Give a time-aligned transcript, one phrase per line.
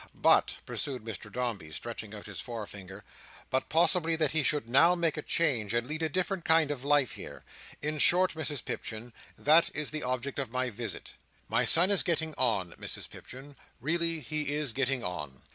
[0.15, 3.03] "But," pursued Mr Dombey, stretching out his forefinger,
[3.51, 6.83] "but possibly that he should now make a change, and lead a different kind of
[6.83, 7.43] life here.
[7.83, 11.13] In short, Mrs Pipchin, that is the object of my visit.
[11.47, 13.55] My son is getting on, Mrs Pipchin.
[13.79, 15.43] Really, he is getting on."